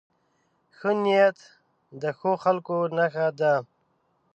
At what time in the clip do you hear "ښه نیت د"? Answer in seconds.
0.77-2.03